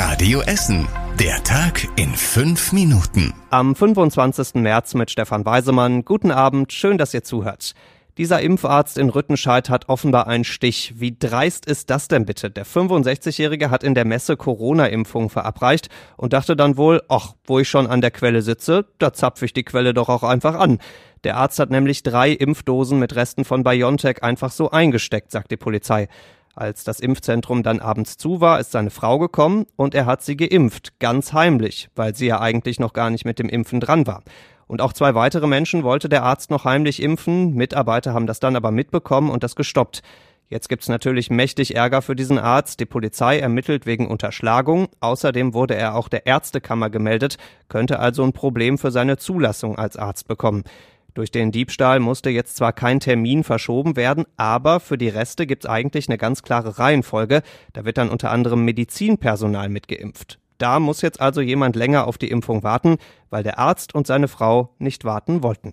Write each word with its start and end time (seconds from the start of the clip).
Radio 0.00 0.42
Essen. 0.42 0.86
Der 1.18 1.42
Tag 1.42 1.88
in 1.96 2.14
fünf 2.14 2.72
Minuten. 2.72 3.34
Am 3.50 3.74
25. 3.74 4.54
März 4.54 4.94
mit 4.94 5.10
Stefan 5.10 5.44
Weisemann. 5.44 6.04
Guten 6.04 6.30
Abend, 6.30 6.72
schön, 6.72 6.98
dass 6.98 7.14
ihr 7.14 7.24
zuhört. 7.24 7.74
Dieser 8.16 8.40
Impfarzt 8.40 8.96
in 8.96 9.08
Rüttenscheid 9.08 9.68
hat 9.68 9.88
offenbar 9.88 10.28
einen 10.28 10.44
Stich. 10.44 10.94
Wie 11.00 11.18
dreist 11.18 11.66
ist 11.66 11.90
das 11.90 12.06
denn 12.06 12.26
bitte? 12.26 12.48
Der 12.48 12.64
65-Jährige 12.64 13.72
hat 13.72 13.82
in 13.82 13.96
der 13.96 14.04
Messe 14.04 14.36
Corona-Impfung 14.36 15.30
verabreicht 15.30 15.88
und 16.16 16.32
dachte 16.32 16.54
dann 16.54 16.76
wohl, 16.76 17.02
ach, 17.08 17.34
wo 17.44 17.58
ich 17.58 17.68
schon 17.68 17.88
an 17.88 18.00
der 18.00 18.12
Quelle 18.12 18.42
sitze, 18.42 18.86
da 18.98 19.12
zapfe 19.12 19.46
ich 19.46 19.52
die 19.52 19.64
Quelle 19.64 19.94
doch 19.94 20.08
auch 20.08 20.22
einfach 20.22 20.54
an. 20.54 20.78
Der 21.24 21.36
Arzt 21.38 21.58
hat 21.58 21.70
nämlich 21.70 22.04
drei 22.04 22.30
Impfdosen 22.30 23.00
mit 23.00 23.16
Resten 23.16 23.44
von 23.44 23.64
BioNTech 23.64 24.22
einfach 24.22 24.52
so 24.52 24.70
eingesteckt, 24.70 25.32
sagt 25.32 25.50
die 25.50 25.56
Polizei. 25.56 26.06
Als 26.58 26.82
das 26.82 26.98
Impfzentrum 26.98 27.62
dann 27.62 27.78
abends 27.78 28.16
zu 28.16 28.40
war, 28.40 28.58
ist 28.58 28.72
seine 28.72 28.90
Frau 28.90 29.20
gekommen 29.20 29.66
und 29.76 29.94
er 29.94 30.06
hat 30.06 30.22
sie 30.22 30.36
geimpft, 30.36 30.98
ganz 30.98 31.32
heimlich, 31.32 31.88
weil 31.94 32.16
sie 32.16 32.26
ja 32.26 32.40
eigentlich 32.40 32.80
noch 32.80 32.94
gar 32.94 33.10
nicht 33.10 33.24
mit 33.24 33.38
dem 33.38 33.48
Impfen 33.48 33.78
dran 33.78 34.08
war. 34.08 34.24
Und 34.66 34.80
auch 34.80 34.92
zwei 34.92 35.14
weitere 35.14 35.46
Menschen 35.46 35.84
wollte 35.84 36.08
der 36.08 36.24
Arzt 36.24 36.50
noch 36.50 36.64
heimlich 36.64 37.00
impfen, 37.00 37.54
Mitarbeiter 37.54 38.12
haben 38.12 38.26
das 38.26 38.40
dann 38.40 38.56
aber 38.56 38.72
mitbekommen 38.72 39.30
und 39.30 39.44
das 39.44 39.54
gestoppt. 39.54 40.02
Jetzt 40.48 40.68
gibt's 40.68 40.88
natürlich 40.88 41.30
mächtig 41.30 41.76
Ärger 41.76 42.02
für 42.02 42.16
diesen 42.16 42.40
Arzt. 42.40 42.80
Die 42.80 42.86
Polizei 42.86 43.38
ermittelt 43.38 43.86
wegen 43.86 44.08
Unterschlagung. 44.08 44.88
Außerdem 44.98 45.54
wurde 45.54 45.76
er 45.76 45.94
auch 45.94 46.08
der 46.08 46.26
Ärztekammer 46.26 46.90
gemeldet, 46.90 47.36
könnte 47.68 48.00
also 48.00 48.24
ein 48.24 48.32
Problem 48.32 48.78
für 48.78 48.90
seine 48.90 49.16
Zulassung 49.16 49.78
als 49.78 49.96
Arzt 49.96 50.26
bekommen. 50.26 50.64
Durch 51.14 51.30
den 51.30 51.50
Diebstahl 51.50 52.00
musste 52.00 52.30
jetzt 52.30 52.56
zwar 52.56 52.72
kein 52.72 53.00
Termin 53.00 53.42
verschoben 53.44 53.96
werden, 53.96 54.24
aber 54.36 54.78
für 54.80 54.98
die 54.98 55.08
Reste 55.08 55.46
gibt's 55.46 55.66
eigentlich 55.66 56.08
eine 56.08 56.18
ganz 56.18 56.42
klare 56.42 56.78
Reihenfolge. 56.78 57.42
Da 57.72 57.84
wird 57.84 57.98
dann 57.98 58.10
unter 58.10 58.30
anderem 58.30 58.64
Medizinpersonal 58.64 59.68
mitgeimpft. 59.68 60.38
Da 60.58 60.80
muss 60.80 61.02
jetzt 61.02 61.20
also 61.20 61.40
jemand 61.40 61.76
länger 61.76 62.06
auf 62.06 62.18
die 62.18 62.30
Impfung 62.30 62.62
warten, 62.62 62.98
weil 63.30 63.42
der 63.42 63.58
Arzt 63.58 63.94
und 63.94 64.06
seine 64.06 64.28
Frau 64.28 64.74
nicht 64.78 65.04
warten 65.04 65.42
wollten. 65.42 65.72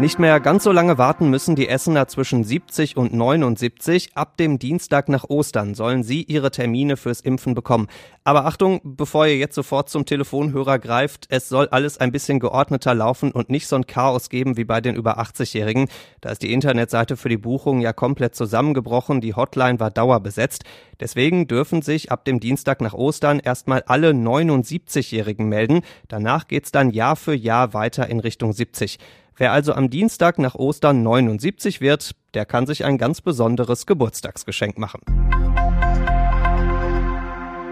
Nicht 0.00 0.18
mehr 0.18 0.40
ganz 0.40 0.64
so 0.64 0.72
lange 0.72 0.96
warten 0.96 1.28
müssen 1.28 1.56
die 1.56 1.68
Essener 1.68 2.08
zwischen 2.08 2.42
70 2.42 2.96
und 2.96 3.12
79. 3.12 4.12
Ab 4.16 4.38
dem 4.38 4.58
Dienstag 4.58 5.10
nach 5.10 5.24
Ostern 5.28 5.74
sollen 5.74 6.04
sie 6.04 6.22
ihre 6.22 6.50
Termine 6.50 6.96
fürs 6.96 7.20
Impfen 7.20 7.54
bekommen. 7.54 7.86
Aber 8.24 8.46
Achtung, 8.46 8.80
bevor 8.82 9.26
ihr 9.26 9.36
jetzt 9.36 9.54
sofort 9.54 9.90
zum 9.90 10.06
Telefonhörer 10.06 10.78
greift, 10.78 11.26
es 11.28 11.50
soll 11.50 11.68
alles 11.68 11.98
ein 11.98 12.12
bisschen 12.12 12.40
geordneter 12.40 12.94
laufen 12.94 13.30
und 13.30 13.50
nicht 13.50 13.66
so 13.66 13.76
ein 13.76 13.86
Chaos 13.86 14.30
geben 14.30 14.56
wie 14.56 14.64
bei 14.64 14.80
den 14.80 14.96
über 14.96 15.18
80-Jährigen. 15.20 15.88
Da 16.22 16.30
ist 16.30 16.42
die 16.42 16.54
Internetseite 16.54 17.18
für 17.18 17.28
die 17.28 17.36
Buchung 17.36 17.82
ja 17.82 17.92
komplett 17.92 18.34
zusammengebrochen, 18.34 19.20
die 19.20 19.34
Hotline 19.34 19.80
war 19.80 19.90
dauerbesetzt. 19.90 20.64
Deswegen 20.98 21.46
dürfen 21.46 21.82
sich 21.82 22.10
ab 22.10 22.24
dem 22.24 22.40
Dienstag 22.40 22.80
nach 22.80 22.94
Ostern 22.94 23.38
erstmal 23.38 23.82
alle 23.82 24.12
79-Jährigen 24.12 25.46
melden. 25.46 25.82
Danach 26.08 26.48
geht's 26.48 26.72
dann 26.72 26.90
Jahr 26.90 27.16
für 27.16 27.34
Jahr 27.34 27.74
weiter 27.74 28.08
in 28.08 28.20
Richtung 28.20 28.54
70. 28.54 28.98
Wer 29.40 29.52
also 29.52 29.72
am 29.72 29.88
Dienstag 29.88 30.38
nach 30.38 30.54
Ostern 30.54 31.02
79 31.02 31.80
wird, 31.80 32.10
der 32.34 32.44
kann 32.44 32.66
sich 32.66 32.84
ein 32.84 32.98
ganz 32.98 33.22
besonderes 33.22 33.86
Geburtstagsgeschenk 33.86 34.76
machen. 34.76 35.00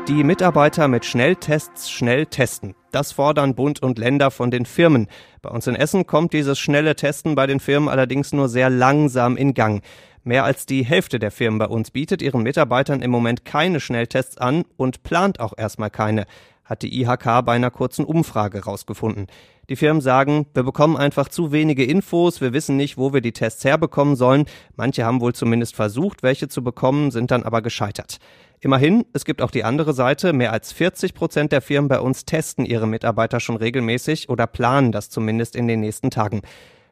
Die 0.08 0.24
Mitarbeiter 0.24 0.88
mit 0.88 1.04
Schnelltests 1.04 1.90
schnell 1.90 2.24
testen. 2.24 2.74
Das 2.90 3.12
fordern 3.12 3.54
Bund 3.54 3.82
und 3.82 3.98
Länder 3.98 4.30
von 4.30 4.50
den 4.50 4.64
Firmen. 4.64 5.08
Bei 5.42 5.50
uns 5.50 5.66
in 5.66 5.74
Essen 5.74 6.06
kommt 6.06 6.32
dieses 6.32 6.58
schnelle 6.58 6.96
Testen 6.96 7.34
bei 7.34 7.46
den 7.46 7.60
Firmen 7.60 7.90
allerdings 7.90 8.32
nur 8.32 8.48
sehr 8.48 8.70
langsam 8.70 9.36
in 9.36 9.52
Gang. 9.52 9.84
Mehr 10.24 10.44
als 10.44 10.64
die 10.64 10.86
Hälfte 10.86 11.18
der 11.18 11.30
Firmen 11.30 11.58
bei 11.58 11.66
uns 11.66 11.90
bietet 11.90 12.22
ihren 12.22 12.42
Mitarbeitern 12.42 13.02
im 13.02 13.10
Moment 13.10 13.44
keine 13.44 13.80
Schnelltests 13.80 14.38
an 14.38 14.64
und 14.78 15.02
plant 15.02 15.38
auch 15.38 15.52
erstmal 15.54 15.90
keine 15.90 16.24
hat 16.68 16.82
die 16.82 17.00
IHK 17.00 17.44
bei 17.44 17.54
einer 17.54 17.70
kurzen 17.70 18.04
Umfrage 18.04 18.64
rausgefunden. 18.64 19.26
Die 19.70 19.76
Firmen 19.76 20.00
sagen, 20.00 20.46
wir 20.54 20.62
bekommen 20.62 20.96
einfach 20.96 21.28
zu 21.28 21.50
wenige 21.50 21.84
Infos, 21.84 22.40
wir 22.40 22.52
wissen 22.52 22.76
nicht, 22.76 22.96
wo 22.96 23.12
wir 23.12 23.20
die 23.20 23.32
Tests 23.32 23.64
herbekommen 23.64 24.16
sollen. 24.16 24.46
Manche 24.76 25.04
haben 25.04 25.20
wohl 25.20 25.34
zumindest 25.34 25.74
versucht, 25.74 26.22
welche 26.22 26.48
zu 26.48 26.62
bekommen, 26.62 27.10
sind 27.10 27.30
dann 27.30 27.42
aber 27.42 27.62
gescheitert. 27.62 28.18
Immerhin, 28.60 29.04
es 29.12 29.24
gibt 29.24 29.40
auch 29.40 29.50
die 29.50 29.64
andere 29.64 29.92
Seite. 29.92 30.32
Mehr 30.32 30.52
als 30.52 30.72
40 30.72 31.14
Prozent 31.14 31.52
der 31.52 31.60
Firmen 31.60 31.88
bei 31.88 32.00
uns 32.00 32.24
testen 32.24 32.64
ihre 32.64 32.86
Mitarbeiter 32.86 33.40
schon 33.40 33.56
regelmäßig 33.56 34.28
oder 34.28 34.46
planen 34.46 34.90
das 34.90 35.10
zumindest 35.10 35.54
in 35.54 35.68
den 35.68 35.80
nächsten 35.80 36.10
Tagen. 36.10 36.42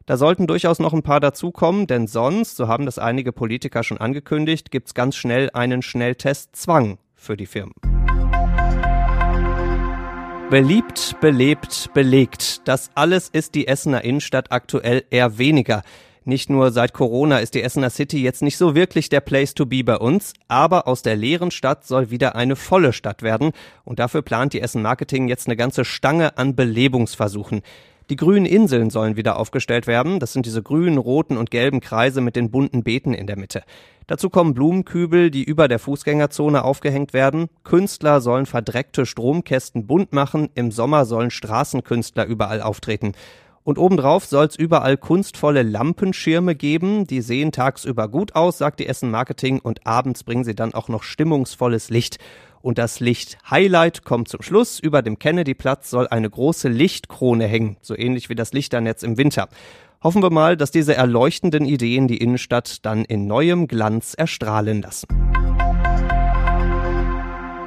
Da 0.06 0.16
sollten 0.16 0.46
durchaus 0.46 0.78
noch 0.78 0.92
ein 0.92 1.02
paar 1.02 1.18
dazukommen, 1.18 1.88
denn 1.88 2.06
sonst, 2.06 2.56
so 2.56 2.68
haben 2.68 2.86
das 2.86 3.00
einige 3.00 3.32
Politiker 3.32 3.82
schon 3.82 3.98
angekündigt, 3.98 4.70
gibt's 4.70 4.94
ganz 4.94 5.16
schnell 5.16 5.50
einen 5.52 5.82
Schnelltestzwang 5.82 6.98
für 7.16 7.36
die 7.36 7.46
Firmen. 7.46 7.95
Beliebt, 10.48 11.16
belebt, 11.20 11.90
belegt. 11.92 12.68
Das 12.68 12.90
alles 12.94 13.28
ist 13.28 13.56
die 13.56 13.66
Essener 13.66 14.04
Innenstadt 14.04 14.52
aktuell 14.52 15.02
eher 15.10 15.38
weniger. 15.38 15.82
Nicht 16.24 16.50
nur 16.50 16.70
seit 16.70 16.92
Corona 16.92 17.38
ist 17.38 17.54
die 17.54 17.62
Essener 17.62 17.90
City 17.90 18.22
jetzt 18.22 18.42
nicht 18.42 18.56
so 18.56 18.76
wirklich 18.76 19.08
der 19.08 19.20
Place 19.20 19.54
to 19.54 19.66
be 19.66 19.82
bei 19.82 19.96
uns, 19.96 20.34
aber 20.46 20.86
aus 20.86 21.02
der 21.02 21.16
leeren 21.16 21.50
Stadt 21.50 21.84
soll 21.84 22.12
wieder 22.12 22.36
eine 22.36 22.54
volle 22.54 22.92
Stadt 22.92 23.22
werden 23.22 23.50
und 23.84 23.98
dafür 23.98 24.22
plant 24.22 24.52
die 24.52 24.60
Essen 24.60 24.82
Marketing 24.82 25.26
jetzt 25.26 25.48
eine 25.48 25.56
ganze 25.56 25.84
Stange 25.84 26.38
an 26.38 26.54
Belebungsversuchen. 26.54 27.62
Die 28.08 28.16
grünen 28.16 28.46
Inseln 28.46 28.90
sollen 28.90 29.16
wieder 29.16 29.36
aufgestellt 29.36 29.88
werden. 29.88 30.20
Das 30.20 30.32
sind 30.32 30.46
diese 30.46 30.62
grünen, 30.62 30.96
roten 30.96 31.36
und 31.36 31.50
gelben 31.50 31.80
Kreise 31.80 32.20
mit 32.20 32.36
den 32.36 32.52
bunten 32.52 32.84
Beeten 32.84 33.14
in 33.14 33.26
der 33.26 33.36
Mitte. 33.36 33.62
Dazu 34.06 34.30
kommen 34.30 34.54
Blumenkübel, 34.54 35.32
die 35.32 35.42
über 35.42 35.66
der 35.66 35.80
Fußgängerzone 35.80 36.62
aufgehängt 36.62 37.12
werden. 37.12 37.48
Künstler 37.64 38.20
sollen 38.20 38.46
verdreckte 38.46 39.06
Stromkästen 39.06 39.88
bunt 39.88 40.12
machen. 40.12 40.50
Im 40.54 40.70
Sommer 40.70 41.04
sollen 41.04 41.30
Straßenkünstler 41.30 42.26
überall 42.26 42.62
auftreten. 42.62 43.12
Und 43.64 43.78
obendrauf 43.78 44.24
soll 44.24 44.46
es 44.46 44.54
überall 44.54 44.96
kunstvolle 44.96 45.64
Lampenschirme 45.64 46.54
geben. 46.54 47.08
Die 47.08 47.20
sehen 47.20 47.50
tagsüber 47.50 48.06
gut 48.06 48.36
aus, 48.36 48.58
sagt 48.58 48.78
die 48.78 48.86
Essen 48.86 49.10
Marketing, 49.10 49.58
und 49.58 49.84
abends 49.84 50.22
bringen 50.22 50.44
sie 50.44 50.54
dann 50.54 50.72
auch 50.72 50.86
noch 50.88 51.02
stimmungsvolles 51.02 51.90
Licht. 51.90 52.18
Und 52.66 52.78
das 52.78 52.98
Licht-Highlight 52.98 54.02
kommt 54.02 54.26
zum 54.26 54.42
Schluss. 54.42 54.80
Über 54.80 55.00
dem 55.00 55.20
Kennedy-Platz 55.20 55.88
soll 55.88 56.08
eine 56.08 56.28
große 56.28 56.68
Lichtkrone 56.68 57.46
hängen, 57.46 57.76
so 57.80 57.96
ähnlich 57.96 58.28
wie 58.28 58.34
das 58.34 58.52
Lichternetz 58.52 59.04
im 59.04 59.16
Winter. 59.18 59.48
Hoffen 60.02 60.20
wir 60.20 60.30
mal, 60.30 60.56
dass 60.56 60.72
diese 60.72 60.96
erleuchtenden 60.96 61.64
Ideen 61.64 62.08
die 62.08 62.16
Innenstadt 62.16 62.84
dann 62.84 63.04
in 63.04 63.28
neuem 63.28 63.68
Glanz 63.68 64.14
erstrahlen 64.14 64.82
lassen. 64.82 65.06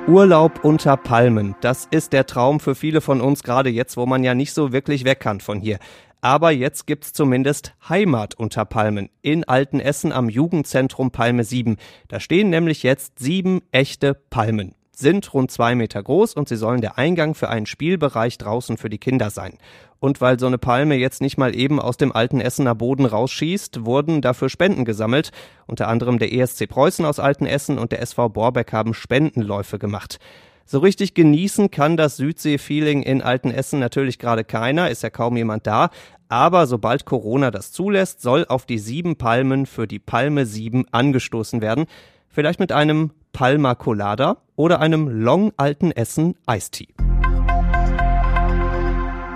Urlaub 0.05 0.65
unter 0.65 0.97
Palmen, 0.97 1.55
das 1.61 1.87
ist 1.89 2.11
der 2.11 2.25
Traum 2.25 2.59
für 2.59 2.75
viele 2.75 2.99
von 2.99 3.21
uns, 3.21 3.43
gerade 3.43 3.69
jetzt, 3.69 3.95
wo 3.95 4.05
man 4.05 4.25
ja 4.25 4.33
nicht 4.35 4.51
so 4.51 4.73
wirklich 4.73 5.05
weg 5.05 5.21
kann 5.21 5.39
von 5.39 5.61
hier. 5.61 5.79
Aber 6.19 6.51
jetzt 6.51 6.87
gibt's 6.87 7.13
zumindest 7.13 7.73
Heimat 7.87 8.35
unter 8.35 8.65
Palmen 8.65 9.07
in 9.21 9.45
Altenessen 9.45 10.11
am 10.11 10.27
Jugendzentrum 10.27 11.11
Palme 11.11 11.45
7. 11.45 11.77
Da 12.09 12.19
stehen 12.19 12.49
nämlich 12.49 12.83
jetzt 12.83 13.17
sieben 13.17 13.61
echte 13.71 14.13
Palmen 14.13 14.75
sind 14.99 15.33
rund 15.33 15.49
zwei 15.49 15.75
Meter 15.75 16.03
groß 16.03 16.35
und 16.35 16.47
sie 16.47 16.55
sollen 16.55 16.81
der 16.81 16.97
Eingang 16.97 17.33
für 17.33 17.49
einen 17.49 17.65
Spielbereich 17.65 18.37
draußen 18.37 18.77
für 18.77 18.89
die 18.89 18.97
Kinder 18.97 19.29
sein. 19.29 19.57
Und 19.99 20.21
weil 20.21 20.39
so 20.39 20.47
eine 20.47 20.57
Palme 20.57 20.95
jetzt 20.95 21.21
nicht 21.21 21.37
mal 21.37 21.55
eben 21.55 21.79
aus 21.79 21.97
dem 21.97 22.11
alten 22.11 22.39
Essener 22.39 22.75
Boden 22.75 23.05
rausschießt, 23.05 23.85
wurden 23.85 24.21
dafür 24.21 24.49
Spenden 24.49 24.85
gesammelt. 24.85 25.31
Unter 25.67 25.87
anderem 25.87 26.19
der 26.19 26.31
ESC 26.31 26.67
Preußen 26.69 27.05
aus 27.05 27.19
Altenessen 27.19 27.77
und 27.77 27.91
der 27.91 28.01
SV 28.01 28.29
Borbeck 28.29 28.71
haben 28.71 28.93
Spendenläufe 28.93 29.79
gemacht. 29.79 30.19
So 30.65 30.79
richtig 30.79 31.15
genießen 31.15 31.71
kann 31.71 31.97
das 31.97 32.17
Südsee-Feeling 32.17 33.01
in 33.01 33.23
Altenessen 33.23 33.79
natürlich 33.79 34.19
gerade 34.19 34.43
keiner, 34.43 34.91
ist 34.91 35.01
ja 35.01 35.09
kaum 35.09 35.35
jemand 35.35 35.65
da. 35.65 35.89
Aber 36.27 36.67
sobald 36.67 37.05
Corona 37.05 37.49
das 37.49 37.71
zulässt, 37.71 38.21
soll 38.21 38.45
auf 38.47 38.67
die 38.67 38.77
sieben 38.77 39.15
Palmen 39.15 39.65
für 39.65 39.87
die 39.87 39.97
Palme 39.97 40.45
7 40.45 40.85
angestoßen 40.91 41.61
werden. 41.61 41.87
Vielleicht 42.31 42.59
mit 42.59 42.71
einem 42.71 43.11
Palma 43.33 43.73
Colada 43.73 44.37
oder 44.55 44.79
einem 44.79 45.07
Long 45.07 45.51
Alten 45.57 45.91
Essen 45.91 46.35
Eistee. 46.45 46.87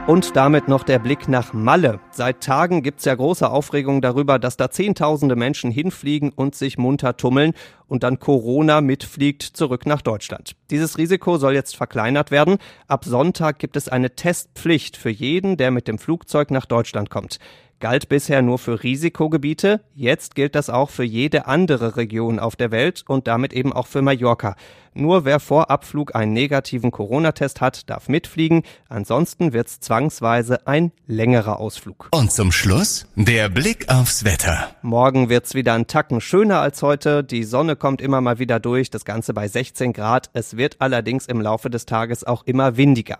Und 0.05 0.35
damit 0.35 0.67
noch 0.67 0.83
der 0.83 0.99
Blick 0.99 1.29
nach 1.29 1.53
Malle. 1.53 2.01
Seit 2.11 2.41
Tagen 2.41 2.83
gibt's 2.83 3.05
ja 3.05 3.15
große 3.15 3.49
Aufregung 3.49 4.01
darüber, 4.01 4.37
dass 4.37 4.57
da 4.57 4.69
Zehntausende 4.69 5.37
Menschen 5.37 5.71
hinfliegen 5.71 6.29
und 6.29 6.55
sich 6.55 6.77
munter 6.77 7.15
tummeln 7.15 7.53
und 7.87 8.03
dann 8.03 8.19
Corona 8.19 8.81
mitfliegt 8.81 9.43
zurück 9.43 9.85
nach 9.85 10.01
Deutschland. 10.01 10.57
Dieses 10.69 10.97
Risiko 10.97 11.37
soll 11.37 11.53
jetzt 11.53 11.77
verkleinert 11.77 12.31
werden. 12.31 12.57
Ab 12.87 13.05
Sonntag 13.05 13.59
gibt 13.59 13.77
es 13.77 13.87
eine 13.87 14.13
Testpflicht 14.13 14.97
für 14.97 15.09
jeden, 15.09 15.55
der 15.55 15.71
mit 15.71 15.87
dem 15.87 15.97
Flugzeug 15.97 16.51
nach 16.51 16.65
Deutschland 16.65 17.09
kommt. 17.09 17.39
Galt 17.83 18.07
bisher 18.07 18.41
nur 18.41 18.59
für 18.59 18.81
Risikogebiete, 18.81 19.81
jetzt 19.93 20.35
gilt 20.35 20.55
das 20.55 20.69
auch 20.69 20.89
für 20.89 21.03
jede 21.03 21.47
andere 21.47 21.97
Region 21.97 22.39
auf 22.39 22.55
der 22.55 22.71
Welt 22.71 23.03
und 23.09 23.27
damit 23.27 23.51
eben 23.51 23.73
auch 23.73 23.87
für 23.87 24.01
Mallorca. 24.01 24.55
Nur 24.93 25.25
wer 25.25 25.41
vor 25.41 25.69
Abflug 25.69 26.15
einen 26.15 26.31
negativen 26.31 26.91
Corona-Test 26.91 27.59
hat, 27.59 27.89
darf 27.89 28.07
mitfliegen, 28.07 28.63
ansonsten 28.87 29.51
wird's 29.51 29.81
zwangsweise 29.81 30.65
ein 30.65 30.93
längerer 31.07 31.59
Ausflug. 31.59 32.07
Und 32.11 32.31
zum 32.31 32.53
Schluss 32.53 33.05
der 33.15 33.49
Blick 33.49 33.89
aufs 33.89 34.23
Wetter. 34.23 34.69
Morgen 34.81 35.27
wird's 35.27 35.53
wieder 35.53 35.73
ein 35.73 35.85
Tacken 35.85 36.21
schöner 36.21 36.61
als 36.61 36.81
heute, 36.83 37.21
die 37.21 37.43
Sonne 37.43 37.75
kommt 37.75 37.99
immer 37.99 38.21
mal 38.21 38.39
wieder 38.39 38.61
durch, 38.61 38.91
das 38.91 39.03
Ganze 39.03 39.33
bei 39.33 39.49
16 39.49 39.91
Grad, 39.91 40.29
es 40.31 40.55
wird 40.55 40.77
allerdings 40.79 41.25
im 41.25 41.41
Laufe 41.41 41.69
des 41.69 41.85
Tages 41.85 42.23
auch 42.23 42.43
immer 42.45 42.77
windiger. 42.77 43.19